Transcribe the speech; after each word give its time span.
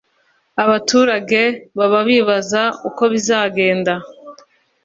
Abaturage 0.63 1.41
baba 1.77 1.99
bibaza 2.09 2.63
ukobizagenda. 2.89 3.93